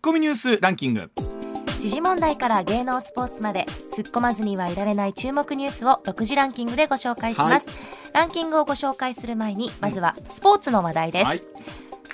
[0.00, 1.10] ッコミニュースランキング。
[1.78, 7.78] 時事問題から芸能スポーツまで突っ込まずにはいられない注目ニュースを6時ランキングでご紹介します、はい、
[8.12, 11.42] ランキングをご紹介する前にまずはスポーツの話題です、はい、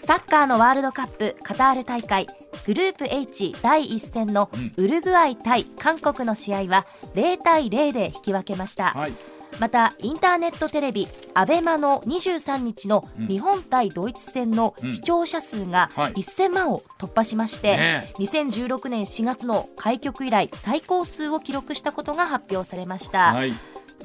[0.02, 2.28] サッカーのワールドカップカタール大会
[2.64, 23.34] グループ H 第1戦のウルグアイ対韓国の試合は0対0で引き分けました、はいまたインターネットテレビアベマの23日の日本対ドイツ戦の視聴者数が1000万を突破しまして、2016年4月の開局以来最高数を記録したことが発表されました。
[23.34, 23.52] はい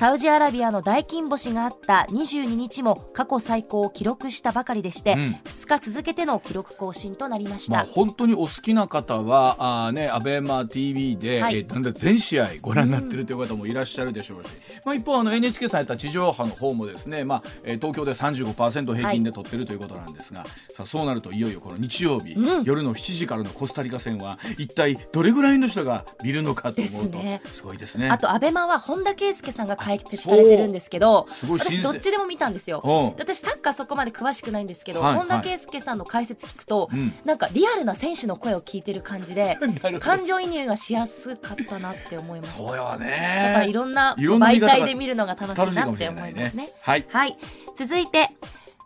[0.01, 14.53] サウジアラビアの大金星があった22日も過去最高を記録したばかりでして、うん、2日続けての記録更新となりました、まあ、本当にお好きな方はあ、ね、アベマ t v で、はい、えだんだん全試合ご覧になっているという方もいらっしゃるでしょうし、うん、
[14.85, 28.09] まあ、一方あの NHK さんやった地上波の方もですね、まあえ東京で35%平均で取ってるということなんですが、はい、さあそうなるといよいよこの日曜日、うん、夜の7時からのコスタリカ戦は一体どれぐらいの人が見るのかと思うと、ね、すごいですね。
[28.09, 32.81] あとアベマは本田圭佑さんが解説されてるんですけど私どっちでも見たんですよ。
[33.17, 39.57] 私サッカーそこまで詳しくないんですけど、はい、本田圭佑さんの解説聞くと、はい、なんかリアルな選手の声を聞いてる感じで
[39.99, 42.57] 感情移入がしやすかったなって思いました。
[42.57, 43.43] そうよね。
[43.47, 47.37] だからいろんな媒体で見るのが楽しいなって思いますね、ね、はい、はい、
[47.75, 48.29] 続いて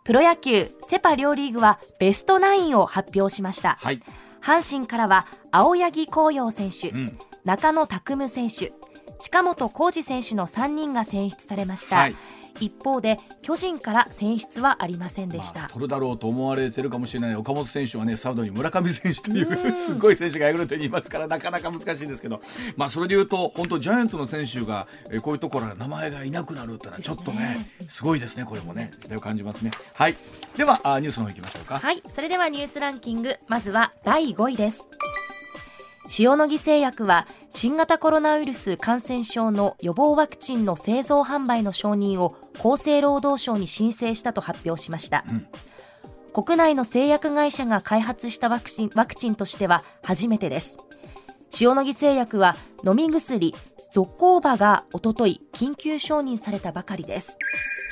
[0.04, 4.00] プロ野球セ・パ両リーグはベストナインを発表しました、はい、
[4.40, 8.72] 阪神からは青柳紅葉選手、うん、中野拓夢選手
[9.18, 12.16] 近本浩二選手の3人が選出されました、はい、
[12.60, 22.40] 一方で巨人から選出はありませんでした、まあ、取るだろうと思われてるかもしれない岡本選手はねサウドに村上選手というすごい選手がいると言いますからなかなか難しいんですけど、
[22.76, 28.92] まあ、それでいうと本当ジャイアンツの選手がえこういうところ名前がいなくなるってのはちょっとねすごいですねこれもね。
[29.00, 29.70] 時代を感じますね。
[29.94, 30.16] はい。
[30.56, 31.78] ではあニュースの方行きましょうか。
[31.78, 32.02] はい。
[32.10, 33.36] それではニュースランキング。
[33.48, 34.84] まずは第5位です
[36.18, 45.46] 塩野義製薬は新型コロナウイルス感染症の予防ワクチンの製造販売の承認を厚生労働省に申請したと発表しました、うん、
[46.44, 50.78] 国内の製薬会社が開発したワクチンワクチンとしては初めてです。
[51.58, 53.54] 塩野義製薬は飲み薬
[53.90, 57.38] ゾコーバがおととい緊急承認されたばかりです。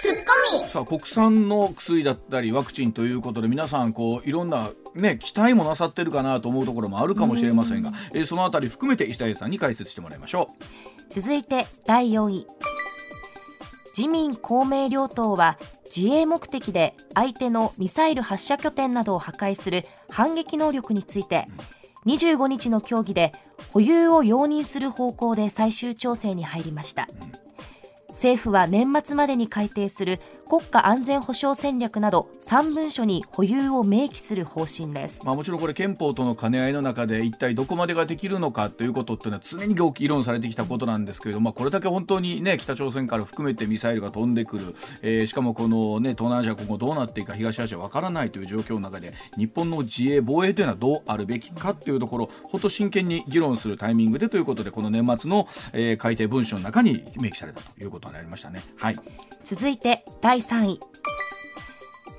[0.01, 0.21] ツッコ
[0.63, 0.69] ミ。
[0.69, 10.65] さあ国産の薬だったりワクチンということで皆さんこういろんなね期待もなさってるかなと思うところもあるかもしれませんが、えー、そのあたり含めて石谷さんに解説してもらいましょう。
[11.09, 12.47] 続いて第4位。
[13.97, 15.57] 自民公明両党は
[15.95, 21.47] 自衛目的で相手のミサイル発射拠点などを破壊する反撃能力について
[22.05, 23.33] 25日の協議で
[23.73, 27.07] 保有を容認する方向で最終調整に入りました、
[28.15, 58.63] 政府は年末までに改定する国家安全保障戦略など3文書に保有を明記する方針です、まあ、もちろんこれ憲法との兼ね合いの中で一体どこまでができるのかということっていうのは常に議論されてきたことなんですけれども、まあ、これだけ本当に、ね、北朝鮮から含めてミサイルが飛んでくる、えー、しかもこの、ね、東南アジア今後どうなっていくか東アジアわからないという状況の中で日本の自衛防衛というのはどうあるべきかというところ本当真剣に議論するタイミングでということでこの年末の、えー、改定文書の中に明記されたということになりましたね。
[58.77, 58.99] はい、
[59.43, 60.81] 続いて第3位。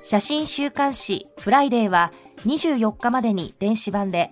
[0.03, 2.13] 写真週刊誌フライデーは
[2.45, 4.31] 24日までに電子版で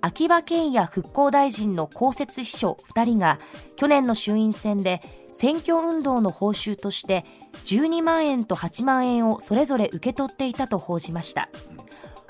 [0.00, 3.38] 秋葉賢也復興大臣の公設秘書2人が
[3.76, 5.00] 去年の衆院選で
[5.32, 7.24] 選挙運動の報酬として
[7.66, 11.48] 12万円と8万円をそれぞれ受け取っていたと報じました。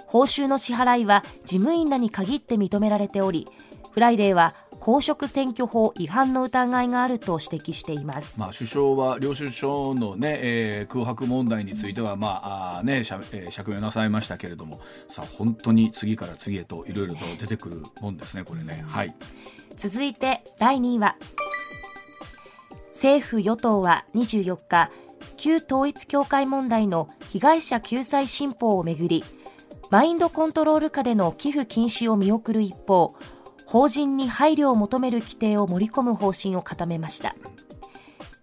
[0.06, 3.48] 報酬の支払いは事務員らに限って認められており
[3.92, 13.24] フライデーは公職選挙法違反の疑いがあると指摘しています、まあ、首相は領収書のね、えー、空白問題については、まああね、釈
[13.70, 18.84] 明なさいましたけれどもさあ本当に次から次へといろいろと出てくるもんですねこれね。
[18.88, 19.14] はい、
[19.76, 21.14] 続いて第2位は
[22.88, 24.90] 政府与党は24日
[25.36, 29.22] 旧統一教会問題の被害者救済新法をめぐり
[29.90, 33.14] マインドコントロール下での寄付禁止を見送る一方
[33.72, 37.34] 法人に配慮を求める規定を盛り込む方針を固めました。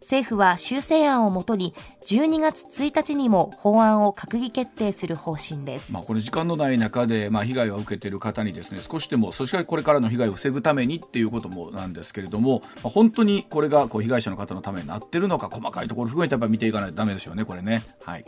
[0.02, 1.76] 政府は修正案をもとに
[2.08, 18.26] 12月1日にも法案を閣議決定する方針です、まあ、この時間のない中で、まあ、被害を受けている方にですね少しでもそしてこれからの被害を防ぐためにっていうこともなんですけれども、まあ、本当にこれがこう被害者の方のためになってるのか細かいところ含めてやっぱ見ていかないとダメですよねこれね、はい、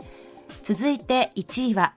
[0.62, 1.94] 続いて1位は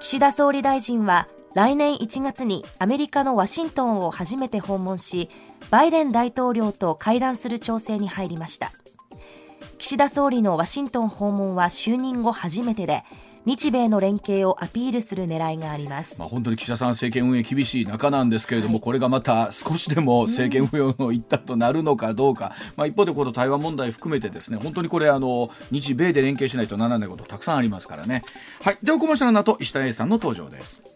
[0.00, 5.30] 岸田総理大臣は来年1月にアメリカのワシントンを初めて訪問し
[5.70, 8.72] バイデン大統領と会談する調整に入りました。
[9.78, 13.04] 岸田総理のワシントン訪問は就任後初めてで
[13.46, 28.24] 日米の連携をアピールする狙いがあります、まあ、本当に岸田さん政権運営厳しい中なんですけれども、はい、これがまた少しでも政権運営の一端となるのかどうか、まあ、一方でこの台湾問題含めてですね本当にこれあの日米で連携しないとならないことたくさんありますからね。
[28.62, 28.78] はい。
[28.82, 30.95] ではコマーシャルの後石田英さんの登場です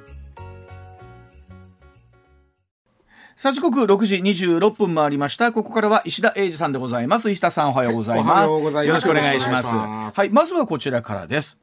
[3.41, 5.51] さあ時刻六時二十六分回りました。
[5.51, 7.31] ここからは石田英二さんでございます。
[7.31, 9.73] 石田さんおはようございます、はい、よろしくお願いします。
[9.73, 11.57] はいまずはこちらからです。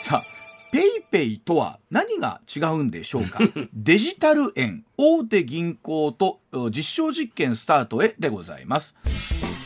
[0.00, 0.22] さあ
[0.72, 3.38] ペイペイとは何が違うんでしょうか？
[3.72, 8.94] デジタル円大手銀行と実証実験スタートへでございます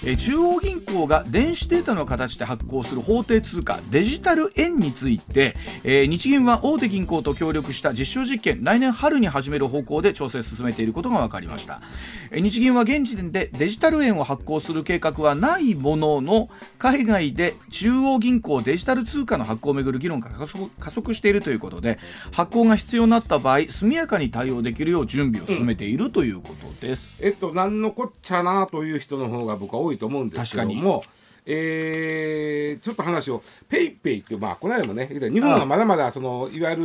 [0.04, 11.82] え中央銀行が電子データの形で発行する法定通貨デジタル円について、え日銀は大手銀行と協力した実証実験来年春に始める方向で調整進めていることが分かりました、
[12.30, 16.48] え日銀は現時点でデジタル円を発行する計画はないものの
[16.78, 21.98] 海外で中央銀行デジタル通貨の発行をめぐる議論が加速しているということで
[22.32, 31.02] 発行が必要になった場合速やかに対応できるよう準備を進めているということです、うん、えっと何のこっちゃなという人の方が僕は多と思うんですけども
[31.46, 36.84] えー、ちょっと話をペイペイってまあこの間もね日本はまだまだそのいわゆる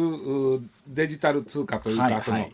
[0.87, 2.49] デジタル通貨というか、はいはい、その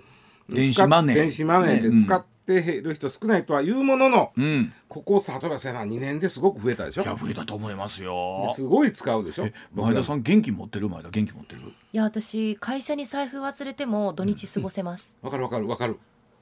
[0.49, 1.15] 電子マネー。
[1.15, 7.03] 電子マネーで使っている人少ないとはいうものの、うん、ここ例えばせな2年ですごく増えたでしょ。
[7.03, 8.51] いや増えたと思いますよ。
[8.55, 9.47] すごい使うでしょ。
[9.73, 10.89] 前田さん現金持ってる？
[10.89, 11.61] 前田現金持ってる？
[11.61, 15.15] いや私会社に財布忘れても土日過ごせます。
[15.21, 15.99] わ、うん、かるわかるわかる。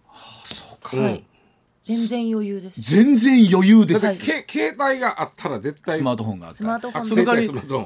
[0.08, 1.24] はあそうか、はい
[1.90, 2.82] 全然余裕です。
[2.82, 4.24] 全然余裕です。
[4.24, 5.98] け携帯があったら絶対。
[5.98, 7.06] スマートフォンがあったスマートフォン。
[7.06, 7.42] それから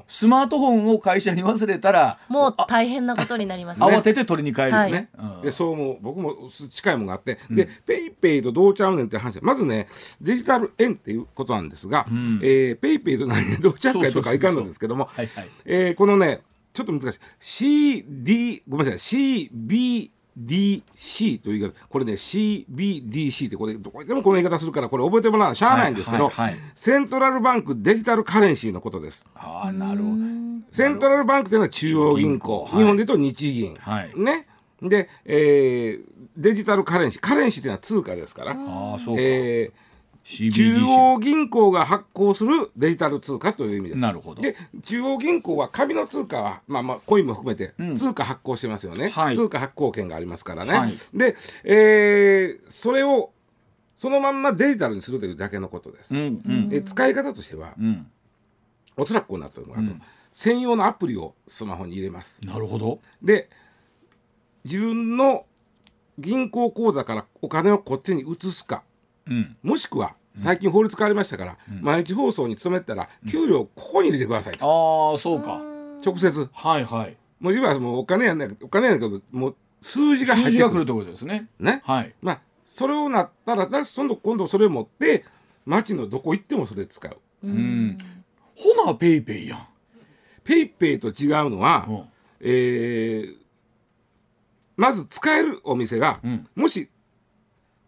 [0.07, 0.83] スマートフォン。
[0.89, 6.35] を会社に忘れたらもう大変なことになります、ね、慌てて取りに帰るよね、はい、でそう思う僕も
[6.69, 9.39] 近いものがあって、うん、でペイペイとどうちゃうねんって話。
[9.41, 9.87] まずね
[10.21, 16.41] デジタル円っていうことなんですが、うん、えー、ペイペイと何どうちゃうかとかいかんのですけどもこのね
[16.73, 17.19] ちょっと難しい。
[17.39, 19.49] CD ごめんなさい。
[19.49, 20.09] CB
[20.39, 21.87] DC という言い方。
[21.87, 29.25] これね CBDC ってこれどこでもこの言い方するからこれ覚えてもらうのしゃあないんですけど、はいはいはい、 Central Bank Digital Currency のことです。
[29.35, 30.15] あなるほど。
[30.71, 34.47] セントラルバンクというのは中央銀行、日本で言うと日銀、はい、ね。
[34.81, 36.03] で、えー、
[36.35, 37.21] デジタルカレンシー。
[37.21, 38.55] カレンシーというのは通貨ですから。
[38.57, 39.92] あそうか、えー
[40.23, 40.49] 中
[40.85, 44.01] 央銀行が発行するデジタル通貨という意味です。
[44.01, 44.41] なるほど。
[44.41, 50.73] で、中央銀行は紙の通貨は、まあまあ、コインも含めて、通貨発行してますよね、うん通貨発行権がありますからね。
[50.73, 53.31] はい、で、えー、それを、
[53.97, 56.15] そのまんまデジタルにするというだけのことです。
[56.15, 58.07] うんうん、え使い方としては、うん、
[58.95, 60.01] おそらくこうなってるのが、うん、
[60.33, 62.41] 専用のアプリをスマホに入れます。
[62.45, 62.99] なるほど。
[63.21, 63.49] で、
[64.63, 65.45] 自分の
[66.17, 68.83] 銀行口座からお金をこっちに移すか、
[69.27, 75.61] うん、もしくは最近法律変わりましたから、うん、毎日放送に勤めたら給料ここに入れてくださいと、ああそうか。
[76.05, 76.49] 直接。
[76.51, 77.17] はいはい。
[77.39, 80.83] もういわばもうお金やんないお金やんけどもう数字が入ってくる。
[80.83, 81.47] ってことですね。
[81.59, 81.81] ね。
[81.85, 82.13] はい。
[82.21, 85.25] まあそれをなったらだその今度それを持って
[85.65, 87.17] 街のどこ行ってもそれ使う。
[87.43, 87.97] うん。
[88.55, 89.67] ほなペイペイやん。
[90.43, 92.03] ペイペイと違うのは、うん、
[92.41, 93.35] えー、
[94.75, 96.89] まず使えるお店が、うん、もし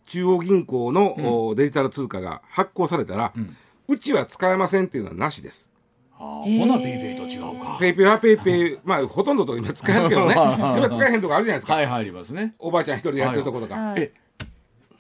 [0.06, 3.56] 中央銀行の、うん、デジタル通貨が発行されたら、うん、
[3.88, 5.72] うちは使えませんっていうのはなしです。
[6.18, 7.78] ほなペイペイと違うか。
[7.80, 10.34] ペイペイはペイペイ、まあほとんどと今使えるけどね。
[10.38, 11.74] 今使えへんとこあるじゃないですか。
[11.74, 12.56] はい入りますね。
[12.60, 13.76] おばあちゃん一人でやってるとことか。
[13.76, 14.14] はいはい、え、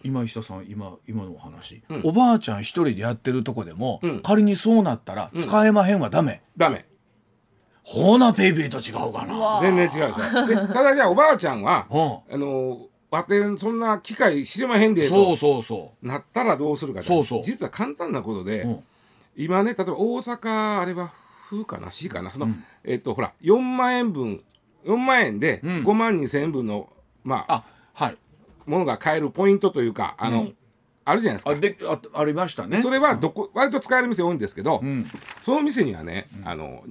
[0.04, 6.42] 今石田さん今今のお話、うん、おばあちゃん一人でやってるとこでも、うん、仮にそうなったら使えまへんはダメ。
[6.58, 6.86] ダメ。
[7.84, 9.60] ほなペイペイと違うかな。
[9.62, 10.56] 全然違うで。
[10.74, 16.08] ただじゃあおばあちゃんは、あのわてそんな機械知りまへんでそうそうそう。
[16.08, 17.44] なったらどうするかそうそう。
[17.44, 18.84] 実は簡単なことで、うん、
[19.36, 21.12] 今ね例えば大阪あれは
[21.50, 22.32] 風かな C かな？
[22.32, 24.44] その、うん、えっとほら4万円分
[24.86, 26.90] 4万円で5万2千円分の、
[27.24, 28.18] まあはい。
[28.66, 30.56] ものが買えるポイントというかあの、うん、
[31.06, 31.52] あるじゃないですか。
[31.52, 31.78] あで
[32.14, 32.82] あありましたね。
[32.82, 34.82] それはどこ割と使える店多いんですけど、
[35.42, 36.84] その店にはね、あの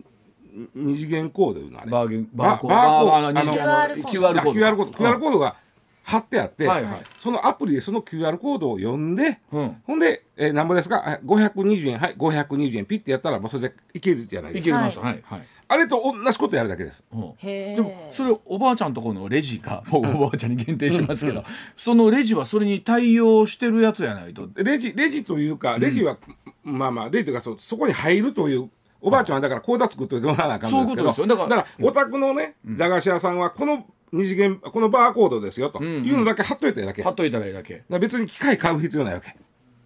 [0.74, 1.90] 二次元コードいうのあれ。
[1.90, 2.76] バーゲンバーコード。
[2.76, 4.08] バーコード。
[4.08, 4.92] QR コード。
[4.92, 5.56] QR コードが
[6.04, 14.68] 貼ってあって、はいはい、そのアプリでその QR コードを読んで、うん、ほんで、えー、何ぼですか520円はい520円ピッてやったらもうそれでいけるじゃないですか。
[14.68, 15.42] いけます、はいはい。
[15.66, 17.02] あれと同じことやるだけです。
[17.10, 24.46] うん、でもそれおばあちゃんとこのレジが もうおばあちゃんに限定しますけど、うん、そのレジはそれに対応してるやつやないと。
[24.56, 26.18] レジレジというかレジは、
[26.66, 28.68] うん、まあまあレジというかそそこに入るという
[29.00, 35.82] おばあちゃんはだから口座作っといてもらわなあかんですけどだからお宅のね駄菓子屋さんはこの二次元このバーコードですよと。
[35.82, 37.82] いうのだけ貼っといただけ、貼っといたらいいだけ。
[37.90, 39.36] 別に機械買う必要ないわけ。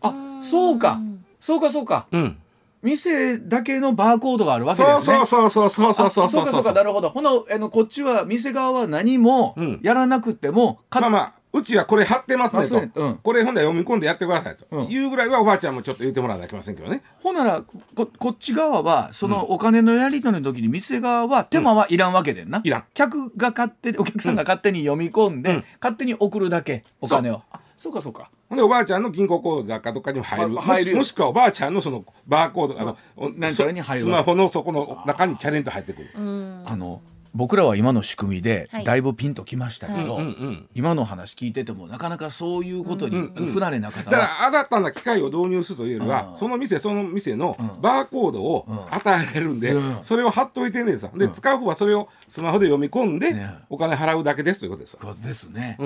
[0.02, 1.00] あそうか。
[1.40, 2.06] そうかそうか。
[2.12, 2.38] うん。
[2.82, 5.16] 店だけのバーコードがあるわけですね。
[5.16, 6.72] そうそうそうそうそうそうそうかそうか。
[6.72, 7.10] なるほど。
[7.10, 17.02] ほなあのこっちは店側は何もやらなくても、うん、まあまあうちはこれ貼ってますねと、うん、これほんで読み込んでやってくださいと、いうぐらいはおばあちゃんもちょっと言ってもらわなきゃいけませんけどね。
[17.22, 17.64] ほんなら
[17.94, 22.60] ここっち側はそのお金のやり取りの時に店側は手間はいらんわけでんな。
[22.64, 22.84] いらん。
[22.92, 27.42] 客が勝手にお客さんが勝手に読み込んで、勝手に送るだけお金を。
[27.76, 27.94] そう。
[27.94, 28.30] かそうか。
[28.48, 30.56] ほんでおばあちゃんの銀行口座かどっかにも入る。
[30.56, 36.10] 入るもしくはおばあちゃんのそのバーコードあの何それに入るスマホのそこの中にチャレンと入ってくる。
[36.14, 37.00] あの
[37.34, 51.10] 僕らは今の仕組みでだいぶピンときましたけど、はい、今の話聞いててもなかなかそういうことに不慣れな方は、だから新たな機械を導入するというよりは、その店その店のバーコードを与えられるんで、それを貼っといてねさ。
[51.14, 53.34] で使う方はそれをスマホで読み込んで
[53.68, 54.98] お金払うだけですということです。
[55.22, 55.78] ですね。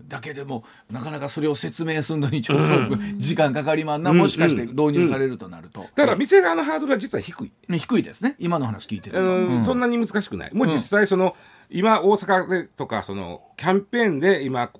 [0.00, 8.36] うんだけでもなかなかそれを説明するのにちょっと時間かかりまんな、もしかして導入されるとなると、だから店側のハードルは実は低い、ね、低いですね。
[8.38, 10.54] 今の話聞いてると、うん、そんなに難しくない。
[10.54, 11.36] もう実際その、
[11.70, 14.70] 今大阪でとかそのキャンペーンで今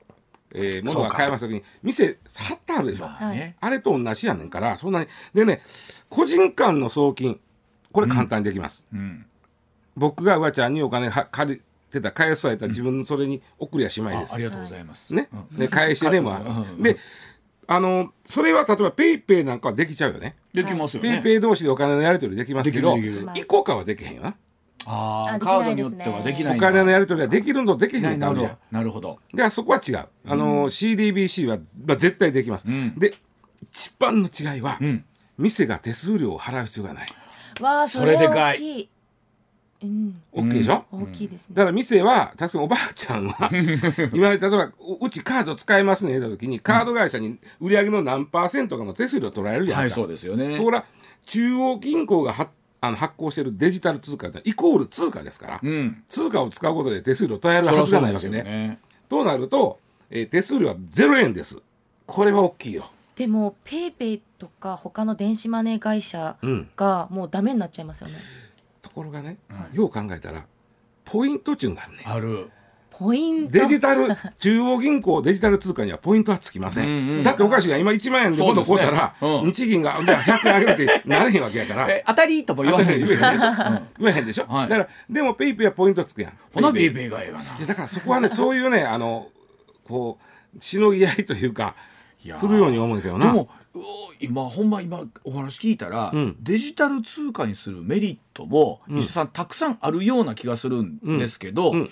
[0.53, 5.07] えー、物が買えます時に店貼ってあるでしょ、はい、あれと同じやねんからそんなに。
[5.33, 5.61] でね
[6.09, 7.39] 個人間の送金
[7.93, 8.99] これ簡単にできます、うん。
[8.99, 9.27] うん、
[9.97, 15.15] 僕がうわちゃんにお金は借りてた返された自分それに送りゃしまいです、ありがとうございます。
[15.15, 16.35] ね、で返してねも
[16.79, 16.97] で
[17.67, 20.37] あのそれは例えばペイペイなんかはできちゃうよね。
[20.53, 21.13] できますよね。
[21.13, 24.35] ペイペイ同士でお金のやり取りできますけどイコカはできへんよな。
[24.87, 28.51] ああカードによってはできないお金のやり取りはできるのできへんなるほど。
[28.71, 29.19] なるほど。
[29.33, 30.09] でそこは違う。
[30.27, 33.15] あの、うん、CDBC は、まあ、絶対できます、うん、で
[33.63, 35.05] 一番の違いは、うん、
[35.39, 37.09] 店が手数料を払う必要がない。
[37.61, 38.59] わあそれでかい。
[38.59, 38.89] うん、
[40.33, 43.51] 大きいでしょ、大きいです、ね、だから店は確かにおばあちゃんは
[44.13, 50.59] 今例えばうちカード使えますね言った時にカード会社に売り上げの何パーセントかの手数料取られるじゃないですか、はい、そうですよね。
[50.59, 50.83] ところ
[51.25, 58.43] 中央銀行が発あの発行しているデジタル通貨イコール通貨ですから、うん、通貨を使うことで手数料取られるはずがないわけね。
[58.43, 58.79] ね。
[59.09, 61.61] となると、えー、手数料は0円です。
[62.07, 62.91] これは大きいよ。
[63.17, 66.37] でもペイペイとか他の電子マネー会社
[66.75, 68.15] がもうダメになっちゃいますよね。
[68.15, 68.21] うん、
[68.91, 69.39] ところがね、
[69.73, 70.45] よう考えたら
[71.05, 72.03] ポイント中があるね。
[72.05, 72.51] ある。
[72.91, 73.53] ポイント。
[73.53, 81.89] デジタル中央銀行デジタル通貨にはポイントはつきません、うんうん、だっておかしいが今1万円で今度買うたら、ねうん、日銀が100円上げるってなれへんわけやから。
[82.07, 83.19] 当たりとも言わへんでしょ。
[83.21, 86.33] 言わへんでしょ、はい、だからでもペイペイはポイントつくやん。
[86.53, 87.09] ほなペイペイ。
[87.09, 87.67] がええがな。
[87.67, 89.29] だからそこはねそういうねあの
[89.85, 90.19] こ
[90.57, 91.75] うしのぎ合いというか
[92.35, 93.27] するように思うけどな。
[93.27, 93.49] でも
[94.21, 101.91] 今ほんま今お話聞いたら、うん、デジタル通貨にするメリットも、うん、石さんたくさんあるような気がするんですけど、うん、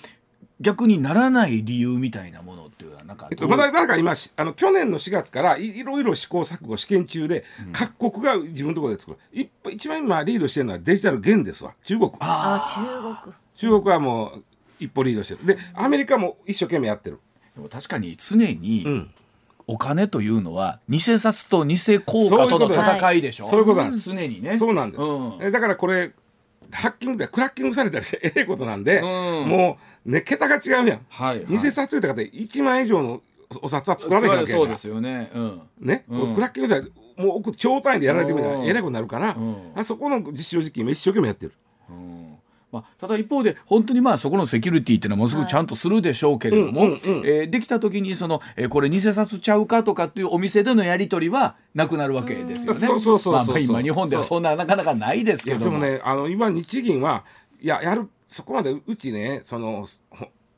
[0.59, 9.17] 逆にならない理由みたいなものっていうのはなんか、えっと、まだまだ今あの去年の4月からいろいろ試行錯誤試験中で、うん、各国が自分のところで作る。
[9.31, 11.73] 一一番今リードしてるのはデジタル元ですわ。
[11.83, 12.11] 中国。
[12.19, 13.35] ああ中国。
[13.55, 14.43] 中国はもう
[14.79, 15.45] 一歩リードしてる。
[15.45, 17.19] でアメリカも一生懸命やってる。
[17.55, 19.11] でも確かに常に、うん
[19.71, 23.47] お金というのは偽札と偽硬貨との戦いでしょ？
[23.47, 24.09] そういうことなんです。
[24.09, 24.57] 常にね。
[24.57, 26.11] そうなんです、うん、だからこれ
[26.71, 29.05] ハッキングでクラッキングされたりしてええことなんで、うん、
[29.47, 33.21] もうね桁が違うやん、はいはい、偽札言ったかって1万円以上の
[33.61, 39.37] お札は作られへんわけそうですよね、うん、ね、うん、クラッキングされてもう超単位でやられてみたらえらいことになるから、
[39.75, 41.53] あそこの実証実験一生懸命やってる。
[41.89, 42.38] うん
[42.71, 52.79] まあ、ただ一方で本当にまあそこのセキュリティっていうのはものすごくちゃんとするでしょうけれども、はいえー、できた時にその、えー、これ偽札ちゃうかとかっていうお店でのやり取りはなくなるわけですよね。
[52.79, 57.25] そうそうそうそう、まあ、今日本ではそんななかなかないですけどでもねあの今日銀は
[57.61, 59.87] いややるそこまでうちねその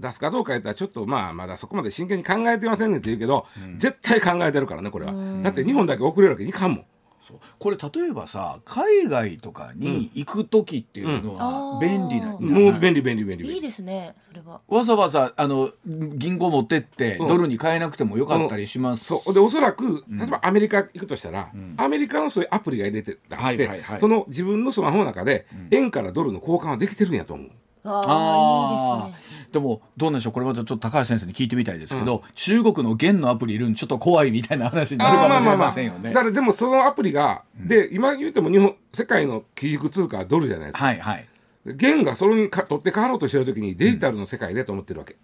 [0.01, 5.13] 出すかどうか言ったらちょっとまあまだそこまで真剣に考えてませんねって言うけど、うん、絶対考えてるからねこれは。
[5.43, 6.85] だって日本だけ遅れるわけにいかんもん
[7.21, 7.39] そう。
[7.59, 13.53] これ例えばさ海外とかに行く時っていうのは便利な、うん、もう便利便利便利。
[13.53, 14.61] いいですねそれは。
[14.67, 19.33] わざわざあの銀行持ってってドルに変えなくてもよかったりします、うん、そう。
[19.33, 27.51] でおそらく例えばアメリカ行くとしたら、うん、アメリカのそういうアプリが入れてあって、はいはいはい、その自分のスマホの中で円からドルの交換はできてるんやと思う
[27.83, 29.47] ああいいですね。
[29.51, 30.33] でもどうなんでしょう。
[30.33, 36.09] これまたちょっと高橋先生に聞いてみたいですけど、中国の元のアプリいるんちょっと怖いみたいな話になるかもしれませんよね。
[36.09, 40.85] だからでもそのアプリが、で今言うても日本世界の基軸通貨はドルじゃないですか。
[40.85, 41.27] はいはい。
[41.65, 45.15] 元がそれにか取って代わろうとしてる時にデジタルの世界でと思ってるわけ。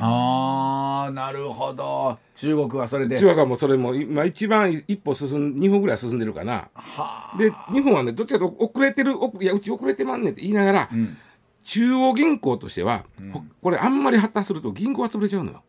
[0.00, 2.18] ああなるほど。
[2.34, 3.18] 中国はそれで。
[3.18, 6.68] 中国はもうそれも今一番一歩進ん2歩ぐらい進んでるかな。
[6.72, 7.36] はあ。
[7.38, 11.16] で日本はねどっちかと遅れてるおいやうち遅れてまんねんって言いながら、ん
[11.66, 15.62] 中央銀行としては、ここれあんまり発達すると銀行が潰れちゃうのよ。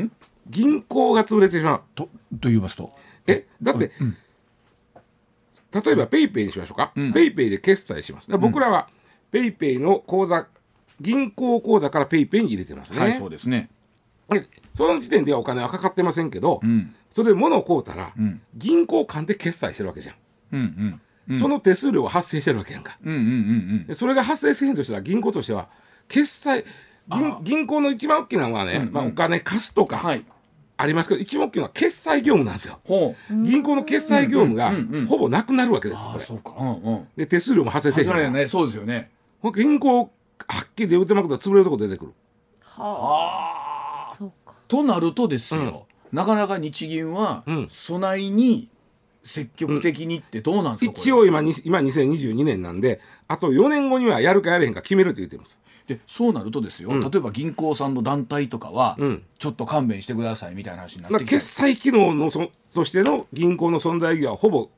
[0.00, 0.12] ん？
[0.48, 1.82] 銀行が潰れてしまう。
[1.96, 2.04] と
[2.40, 2.88] と言いますと？
[3.26, 3.90] えだって、
[5.72, 7.12] 例えばペイペイにしましょうか、ん。
[7.12, 8.30] ペイペイで決済します。
[8.38, 8.88] 僕らは
[9.32, 10.46] ペイペイの口座
[11.00, 13.70] 銀行口座からペイペイに入れてますね、はいそうですね。
[14.28, 16.94] でその時点ではお金はかかってませんけど、うん。
[17.10, 18.40] それで物を買うたら、ん。
[18.54, 20.14] 銀行間で決済してるわけじゃん、
[20.52, 20.60] うん。
[20.60, 21.00] うんうん
[21.36, 22.98] その手数料が発生してるわけやんか。
[23.04, 25.68] うんうんうんでそれが発生せへんとしたら銀行としては
[26.08, 26.64] 決済
[27.08, 28.92] 銀銀行の一番大きなのはね、うんうん。
[28.92, 30.24] まあ、お金貸すとかはい。
[30.80, 32.78] ありますけど、一番大きいのは決済業務なんですよ。
[32.84, 33.34] ほう。
[33.42, 34.72] 銀行の決済業務が
[35.08, 36.54] ほぼなくなるわけですそうか。
[36.56, 37.08] うんうん。
[37.16, 38.10] で手数料も発生せえへん。
[38.10, 38.48] からそれね。
[38.48, 39.10] そうですよね。
[39.56, 42.12] 銀行はっきり言うてまくと潰れるとこ出てくる。
[42.62, 44.04] はあ。
[44.06, 44.14] ああ。
[44.14, 44.54] そうか。
[44.68, 47.66] となるとですよ、なかなか日銀はうん。
[47.68, 48.68] 備えに
[49.24, 55.60] 積極的にってどうなんですか、一応今に今2022年なんであと4年後にはやるかやれへんか決めるって言ってます。
[55.86, 57.00] でそうなるとですよ、うん。
[57.00, 59.24] 例えば銀行さんの団体とかは、うん。
[59.38, 64.68] ちょっと勘弁してくださいみたいな話になって決済機能のそとしての銀行の存在意義はほぼ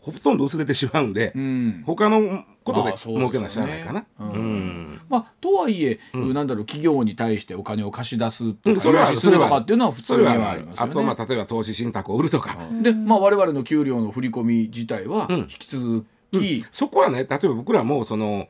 [0.00, 1.82] ほとんど薄れてしまうんで、うん。
[1.86, 4.06] 他のことで儲けなしゃあないかな。
[4.18, 4.30] うん。
[4.30, 5.00] うん。
[5.08, 10.92] まあ、とはいえ、なんだろう企業に対してお金を貸し出すとかうんそれはするとかっていうのは普通にははありますよね。
[10.92, 15.38] あとまあ例えば投資信託を売るとか、で、まあ、我々の給料の振り込み自体はうん。
[15.40, 18.48] 引き続き、そこはね例えば僕らもその、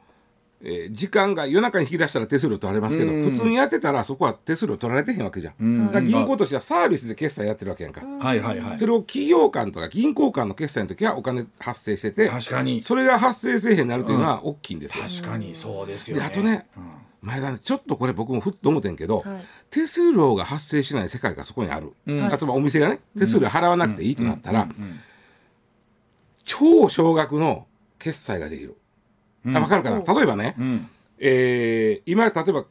[0.63, 3.25] えー時間が夜中に引き出したら手数料取られますけど、うん。
[3.25, 5.55] 普通にやってたらそこは手数料取られてへんわけじゃん。
[5.59, 5.87] うん。
[5.87, 8.03] だから銀行としてはサービスで決済やってるわけやんか。
[8.05, 8.79] はいはいはい。
[8.79, 12.83] それを企業間とか銀行間の決済の時はお金発生してて確かに。
[12.83, 15.05] それが発生せえへんなるというのは大きいんですよ。
[15.05, 16.23] 確かにそうですよね。
[16.23, 16.83] であとねうん。
[17.23, 19.45] 前田ねちょっとこれ僕もふっと思ってんけど、はい。
[19.71, 22.29] 手数料が発生しない世界がそこにある、うん。
[22.29, 25.01] 例えばお店がね手数料払わなくていいとなったら、うん。
[26.45, 27.67] 超少額の
[27.99, 28.75] 決済ができる、
[29.45, 29.57] うん。
[29.57, 30.15] あ分かるかな。
[30.15, 30.89] 例えばね、うん。
[31.19, 32.65] えー今例えば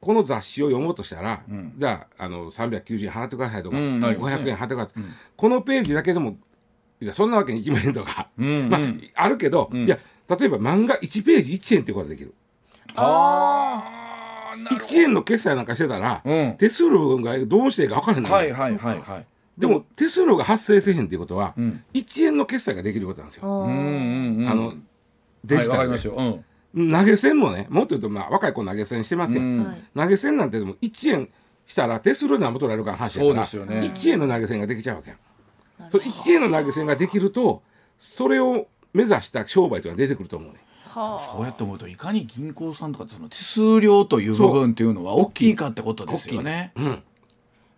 [0.00, 1.74] この雑誌を読もうとしたら、うん。
[1.76, 4.04] じゃああの390円払ってくださいとか、うん。
[4.04, 5.02] ありますね500円払ってください、
[5.36, 6.36] このページだけでも
[7.00, 8.68] いやそんなわけにいきまへんとか、うん。
[8.70, 9.10] まあうん。
[9.14, 9.84] あるけど、ん。
[9.84, 12.34] いや例えば漫画1ページ1円っていうことができる。
[12.94, 14.86] ああなるほど。
[14.86, 16.54] 1円の決済なんかしてたら、うん。
[16.58, 19.26] 手数料がどうしていいか分からへんのよはいはいはいはい。
[19.58, 21.84] でも手数料が発生せえへんっていうことは、うん。
[21.92, 24.74] 1円の決済ができることなんですよ、あう
[25.46, 29.64] んうんうんあのデジはい投げ銭もねもっと言うと、まあ、若い子投げ銭してますよ、うん。
[29.64, 31.28] はい投げ銭なんてでも1円
[31.66, 33.46] したら手数料何も取られるかの話やから。
[33.46, 33.86] そうですよね。
[33.86, 35.16] 1円の投げ銭ができちゃうわけや
[35.90, 37.62] そ1円の投げ銭ができると
[37.98, 40.60] それを目指した商売というのが出てくると思うね。
[40.86, 41.32] はあ。
[41.32, 46.72] そうやって思うといかに銀行さんとかその手数料という部分っていうのは大きいかってことですよね。
[46.76, 46.82] う。
[46.82, 47.02] ん。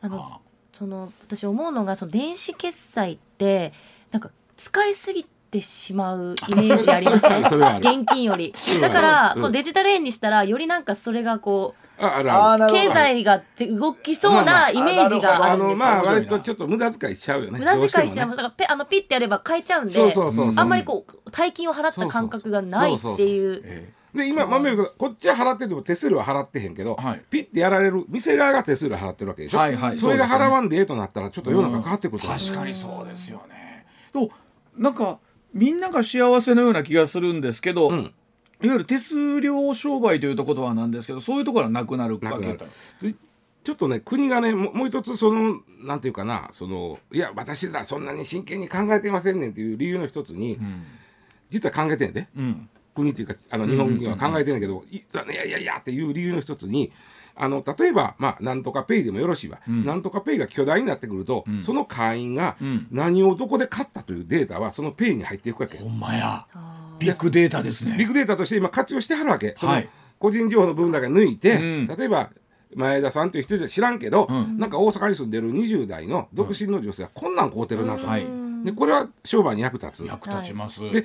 [0.03, 0.40] あの
[0.72, 3.72] その私思うのがその電子決済って
[4.11, 8.54] なんか使いすぎてしまうイメージありません現金より。
[8.80, 9.42] だから、うん。
[9.42, 16.26] こうデジタル円にしたらよりなんかそれがこう経済が動きそうなイメージがああるんですよ、のまあ面白いな。
[16.26, 17.58] 割とちょっと無駄遣いしちゃうよね。
[17.58, 20.54] 無駄遣いしちゃう、だからペあのピッてやれば買えちゃうんでそうそうそうそう。
[20.56, 27.22] あんまりこう大金を払った感覚がないっていうえで今豆君こっちは払ってても手数料は払ってへんけど、はい。
[27.30, 29.96] ピッてやられる店側が手数料払ってるわけでしょ、はいはい。
[29.96, 33.86] それが払わんでええとなったらちょっと世の中変わってくると思う、確かにそうですよね。
[34.12, 34.30] でも
[34.76, 35.18] なんか
[35.54, 38.14] みんなが幸せのような気がするんですけど、うん。
[38.62, 42.58] いわゆる手数料商売というとことはなんですけどそういうところはなくなるなくなる。
[42.58, 42.66] か
[43.00, 43.14] で
[43.64, 50.84] ちょっとね国がねもうもう一つそのなんていうかなそのいや私らそんなに真剣に考えてませんねんっていう理由の一つに、ん。
[51.50, 52.68] 実は考えてんで、うん。
[52.94, 56.92] 国っていうかあの日本人は考えてんだけど、いいやいやいやっていう理由の一つに
[57.42, 59.85] あの例えば、まあ、なんとかペイでもよろしいわ、ん。
[59.85, 61.64] なんとかペイが巨大になってくると、ん。
[61.64, 62.87] その会員がうん。
[62.92, 66.46] 何をどこで買ったというデータはそのペイに入っていくわけ、ほんまや。
[66.55, 67.96] あビッグデータですね。
[67.98, 69.88] ビッグデータとして今活用してはるわけ、はい。
[70.20, 71.87] 個人情報の部分だけ抜いて、うん。
[71.88, 72.31] 例えば
[72.76, 74.59] 前田さんという人じゃ知らんけど、うん。
[74.59, 78.26] なんか大阪に住んでる20代の独身の女性はこんなん買うてるなと、はい。
[78.64, 80.07] でこれは商売に役立つ。
[80.07, 80.81] 役立ちます。
[80.92, 81.05] で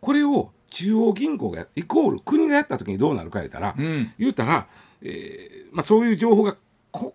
[0.00, 4.12] これを中央銀行がやイコール国がやった時にどうなるか言うたら、うん。
[4.18, 4.66] 言うたら、
[5.06, 6.56] えーまあ、そういう情報が
[6.90, 7.14] こ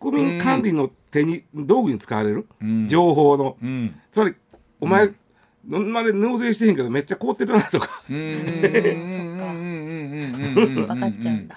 [0.00, 2.86] 国民管理の手に、道具に使われる、うん。
[2.88, 3.56] 情報の。
[3.62, 4.00] うん。
[4.12, 4.34] つまり
[4.80, 5.10] お前、
[5.68, 5.92] ほん。
[5.92, 8.16] まに納税してへんけどめっちゃ買うてるなと か、うん。
[8.16, 8.24] うん。
[8.24, 8.34] うん。
[8.36, 9.56] う
[10.36, 10.66] ん。
[10.66, 10.74] うん。
[10.86, 11.56] 分かっちゃうんだ。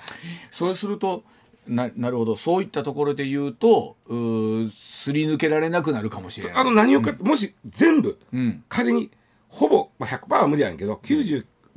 [0.51, 1.23] そうすると
[1.67, 2.35] ななるほど。
[2.35, 6.61] そういったところで言うとうすり抜けられなくなるかもしれない。
[6.61, 9.11] あの何をか、もし全部、うん仮に
[9.49, 10.99] ほぼ、まあ、100%は無理やんやけど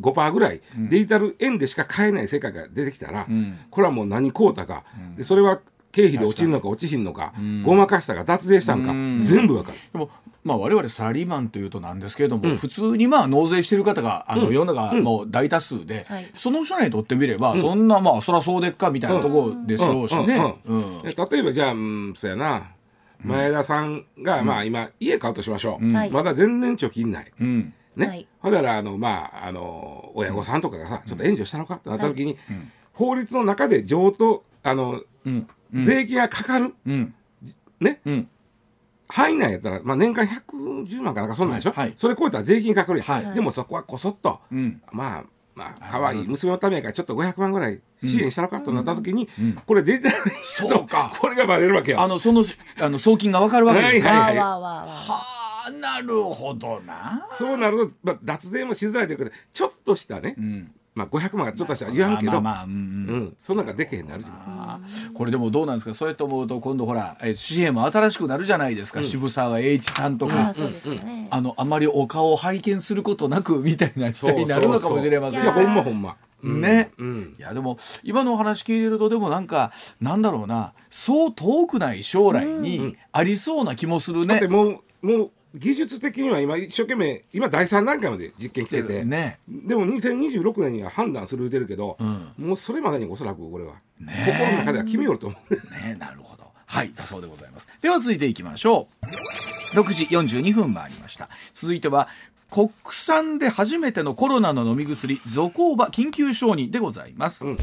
[0.00, 3.58] 95%ぐらいデジタル円でしか買えない世界が出てきたら、ん。
[3.70, 4.84] これはもう何買うたか、
[5.16, 5.60] でそれは
[5.92, 7.32] 経費で落ちるのか落ちひんのか、
[7.64, 9.20] ごまかしたか脱税したんか、うん。
[9.20, 9.78] 全部わかる。
[9.92, 10.10] でも、
[10.44, 16.30] まあ、我々サラリーマンというとなんですけれども、普通にまあ納税してる方があの世の中もう大多数で、はい。
[16.36, 20.56] その人らにとってみれば、そんなまあそらそうでっかみたいなところでしょうしね。
[20.64, 21.00] うん。
[21.00, 21.08] うん。
[21.08, 22.70] え例えばじゃあ、うん、そうやな。
[23.22, 26.10] 前田さんが、まあ今家買うとしましょう、はい。
[26.10, 27.32] まだ全然貯金ない。
[27.40, 28.28] うんね、はい。
[28.38, 31.74] ほんだらあのまああの親御さんとかがさ、ちょっと援助したのか？
[31.74, 32.36] ってなった時に、
[32.92, 35.48] 法律の中で譲渡あの、うん。
[35.82, 36.74] 税金がかかる。
[36.86, 37.14] うん。
[37.80, 38.00] ね。
[38.04, 38.28] うん。
[39.08, 41.86] 範囲内やったら、まあ、年間110万かなんかそんなんでしょ、はい。
[41.88, 43.34] はいそれ超えたら税金かかるやん、はい。
[43.34, 44.80] でもそこはこそっと、うん。
[44.92, 45.24] まあ
[45.54, 49.28] まあ可愛い娘のためやからちょっと500万ぐらい支援したのかとなった時に、
[49.66, 51.12] これデジタルそうか。
[51.18, 52.00] これがバレるわけよ。
[52.00, 52.44] あのその
[52.80, 54.10] あの送金がわかるわけですね。
[54.10, 57.26] はいはいわあわあわあなるほどな。
[57.38, 60.72] そうなると、まあ、脱税もしづらいということでちょっとしたね、うん。
[60.94, 62.76] まあ、500万がちょっとしたら言わんけど、まあまあまあうんうん。
[62.76, 64.82] うん、そんなんができへんなるじゃん。
[65.14, 65.94] これでもどうなんですか？
[65.94, 70.50] そうやって思うと今度ほらえー紙幣も新しくなるじゃないですか、渋沢栄一さんとあか。
[70.50, 71.28] うですよね。
[71.30, 75.42] あのあまりお顔を拝見することなくみたいな時代になるのかもしれません。
[75.42, 76.16] いやほんまほんま。
[76.42, 76.60] うん。
[76.60, 76.90] ね。
[76.98, 77.36] うん。
[77.38, 80.72] いやでも今のお話聞いてるとでもなんかなんだろうな。
[80.90, 84.26] そう遠くない将来にありそうな気もするね。
[84.26, 84.48] だって。
[84.48, 89.40] もうもう技術的には今一生懸命今第3段階まで実験来てて、ね。
[89.48, 92.32] でも2026年には判断する言うてるけど、ん。
[92.38, 94.24] もうそれまでにおそらくこれは、ね。
[94.26, 95.54] 心の中では決めよると思う。
[95.54, 96.44] ねなるほど。
[96.66, 97.68] はいだそうでございます。
[97.82, 98.86] では続いていきましょ
[99.74, 99.80] う。
[99.80, 101.28] 6時42分回りました。
[101.52, 102.08] 続いては
[102.50, 107.56] 国産で初めてのコロナの飲み薬ゾコーバ緊急承認でございます、うん。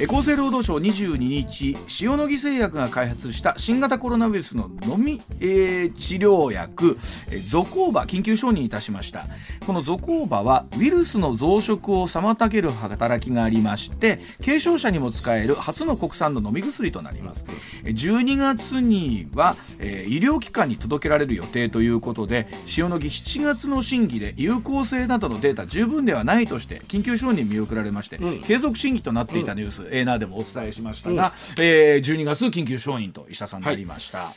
[0.00, 6.98] え厚生労働省22日塩野義製薬が開発した新型コロナウイルスの飲み、えー治療薬
[7.30, 9.26] えーゾコーバ緊急承認いたしました。
[9.66, 17.44] このゾコーバはウイルスの増殖を妨げる働きがありまして軽症者にも使える初の国産の飲み薬となります。
[17.84, 28.42] えー12月には、えー医療機関に届けられる予定ということで塩野義7月の審議で有効性などのデータ十分ではないとして緊急承認見送られまして、うん。
[28.42, 34.28] 継続審議となっていたニュース、エーナーでもお伝えしましたが、えー12月緊急承認と石田さんなりました、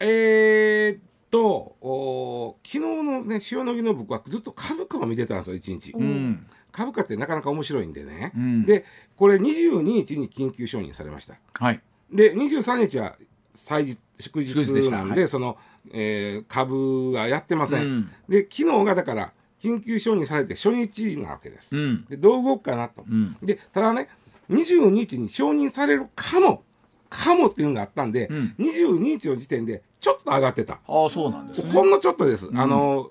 [0.00, 0.98] えーっ
[1.30, 6.46] とお昨日のね塩野義の僕はずっと株価を見てたんですよ一日、うん。
[6.72, 8.64] 株価ってなかなか面白いんでね、うん。
[8.64, 8.84] で
[9.16, 11.34] これ22日に緊急承認されました。
[11.54, 11.80] はい。
[12.10, 13.16] で23日は
[13.54, 14.98] 祭日祝日祝日でした。
[14.98, 15.28] なんではい。
[15.28, 15.58] その、
[15.92, 18.10] えー株はやってません、うん。
[18.28, 22.04] で昨日がだから緊急承認されて初日なわけです、うん。
[22.06, 23.36] でどう動くかなと、うん。
[23.42, 24.08] でただね
[24.50, 26.62] 22日に承認されるかも
[27.08, 28.54] かもっていうのがあったんで、うん。
[28.58, 31.70] 22日の時点でちょっと上がってた、ああそうなんですね。
[31.70, 33.08] ほんのちょっとです、あの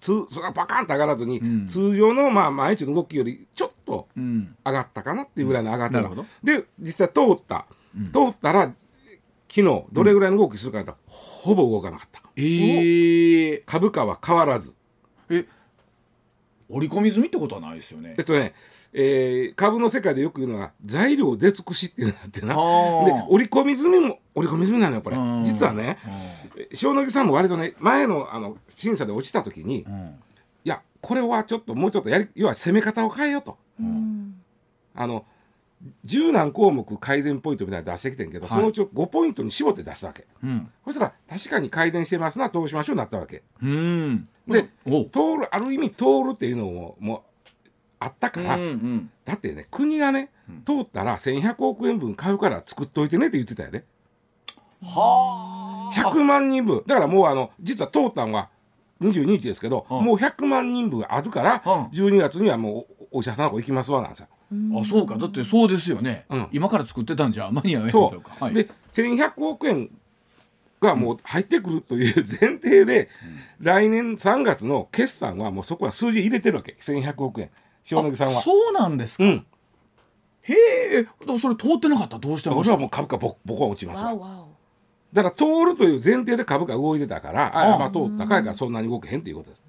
[0.00, 1.66] つそれはバカンと上がらずに、ん。
[1.66, 4.54] 通常のまあ毎日の動きよりちょっとうん。
[4.66, 6.02] 上がったかなっていうぐらいの上がった。
[6.42, 7.66] で実際通った、
[8.12, 8.74] 通ったら
[9.54, 12.20] 昨日どれぐらいの動きするかと、ほぼ動かなかった。
[12.34, 14.74] えー、株価は変わらず。
[15.30, 15.46] え
[16.68, 18.16] 織り込み済みってことはないですよね。
[18.18, 18.52] えっとね、
[18.92, 25.16] えー株の世界でよく言うのは材料出尽くしっていうのがあってなで織り込み済みも織り込み済みなのよこれ。
[25.16, 25.44] うん。
[25.44, 25.98] 実はね
[26.82, 30.14] 塩野義さんも割とね前のあの審査で落ちた時に、いうん。
[30.64, 33.56] やこれはちょっともうちょっとやり要は攻め方を変えようと。
[33.78, 34.34] うん。
[34.96, 35.24] あの
[36.04, 38.50] 十何項目改善ポイントみたいなの出してきてんけど、はい。
[38.50, 40.26] そのうちを5ポイントに絞って出したわけ。
[40.42, 40.70] うん。
[40.84, 43.42] そしたら確かに改善してますなどうしましょうになったわけ。
[43.62, 44.24] うん。
[44.48, 47.20] でお通るある意味通るっていうのももう
[48.00, 49.10] あったから、うんうん。
[49.24, 50.30] だってね国がね
[50.64, 53.84] 通ったら1100億円分買うから作っといてねって言ってたよね。
[54.82, 56.00] はあ。
[56.10, 56.82] 100万人分。
[56.86, 58.48] だからもうあの実は通ったんは
[59.00, 60.04] 22日ですけど、うん。
[60.04, 61.84] もう100万人分あるから、うん。
[61.86, 64.28] 12月にはもうおお医者さんのとこ行きますわなんですよ。
[64.80, 65.16] あそうか。
[65.16, 66.48] だってそうですよね、うん。
[66.52, 69.90] 今から作ってたんじゃ間に合えへんそう、とか、はい、で1100億円
[70.80, 73.08] がもう入ってくるという前提で、
[73.60, 76.76] 来年3月の決算はもうそこは数字入れてるわけ。
[76.80, 77.50] 1100億円。
[77.90, 78.38] 塩野義さんは。
[78.38, 79.46] あそうなんですか、うん、
[80.42, 80.54] へ
[80.98, 81.02] え。
[81.02, 82.14] でもそれ通ってなかった？
[82.14, 89.64] らどうしてま俺はもう株価ぼ僕は落ちますだから通るという前提で株価動いてたからあああまあ通ったかいからそんなに動けへんということです。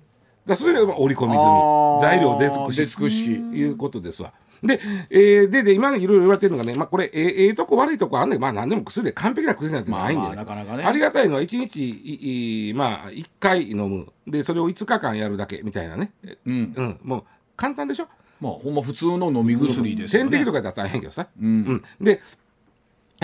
[0.45, 2.01] だそれがまあ織り込み済み。
[2.01, 2.75] 材料出尽くし。
[2.77, 3.25] 出尽くし。
[3.31, 4.33] いうことですわ。
[4.63, 8.39] で、えーでで今いろいろ言われてるのがね、まあ、これええええとこ悪いとこあんねん。
[8.39, 10.83] まあ何でも薬で完璧な薬なんてないんで、まあまあなかなかね。
[10.83, 14.07] ありがたいのは1日いいまあ1回飲む。
[14.27, 16.11] でそれを5日間やるだけみたいなね、
[16.45, 16.73] うん。
[16.75, 17.23] うん、もう
[17.55, 18.07] 簡単でしょ？
[18.41, 20.29] まあほんま普通の飲み薬ですよね。
[20.29, 22.19] 点滴とかだったら大変けどさ、うん、うん、で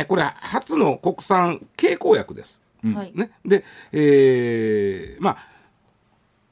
[0.08, 5.38] これ初の国産経口薬です、うん、ね、で、えー、まあ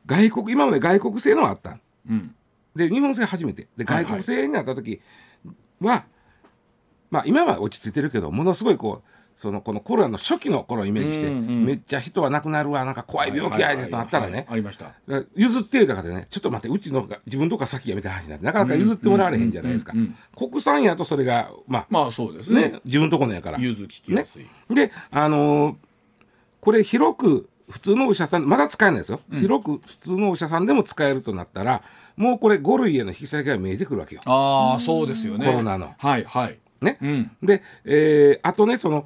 [0.06, 1.78] 外国今まで外国製のがあった、
[2.10, 2.36] うん、
[2.80, 3.68] で日本製初めて。
[3.78, 5.02] で外国製になった時
[5.80, 6.06] は、はいはい、
[7.12, 14.92] まあ今は落ち着いてるけどものすごいこうそのこのコロナの初期の頃をイメージして、うんうん、めっちゃ人は亡くなるわなんか怖い病気やねとなったらね、ありました。
[15.34, 19.94] 譲ってだからねちょっと待ってうちの自分とか先やみたいな話になってなかなか譲ってもらわれへんじゃないですか、
[20.36, 23.60] 国産やとそれがまあまあそうですね、ね、自分とこのやから。
[23.60, 25.76] 融通ききやすい、ね、であのー、
[26.60, 31.82] これ広く普通のお医者さんまだ使えないですよ、うん、広く普通のお医者さんでも使えるとなったら
[32.20, 34.22] もうこれ5類への引き下げが見えてくるわけよ。
[34.26, 35.46] ああそうですよね。
[35.46, 35.96] コロナの。
[35.98, 36.60] はいはい。
[36.82, 39.06] ね、うん、で、えー、あとねその